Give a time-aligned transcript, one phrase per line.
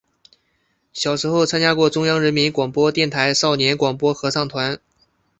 [0.93, 4.79] 小时候参加过中央人民广播电台少年广播合唱团。